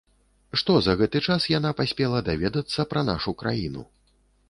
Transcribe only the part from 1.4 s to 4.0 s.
яна паспела даведацца пра нашу краіну?